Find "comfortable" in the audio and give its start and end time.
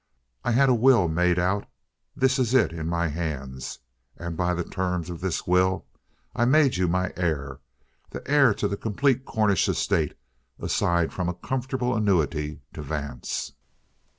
11.35-11.95